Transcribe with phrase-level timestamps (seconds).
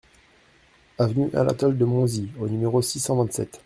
[0.97, 3.59] Avenue Anatole de Monzie au numéro six cent vingt-sept